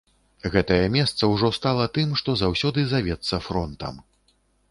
Гэтае 0.53 0.85
месца 0.95 1.29
ўжо 1.33 1.51
стала 1.57 1.85
тым, 1.99 2.15
што 2.21 2.35
заўсёды 2.43 2.79
завецца 2.93 3.43
фронтам. 3.49 4.03